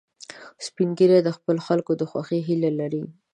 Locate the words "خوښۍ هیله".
2.09-2.71